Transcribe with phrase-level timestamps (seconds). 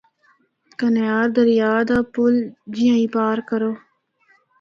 [0.79, 2.35] کنہار دریا دا پُل
[2.73, 3.71] جِیّاں ہی پار کرو۔